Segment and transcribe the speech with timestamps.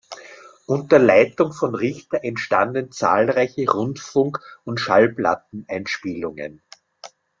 [0.65, 6.63] Unter Leitung von Richter entstanden zahlreiche Rundfunk- und Schallplatteneinspielungen.